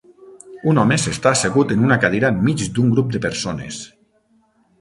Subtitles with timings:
[0.71, 3.79] Un home s'està assegut en una cadira enmig d'un grup de persones.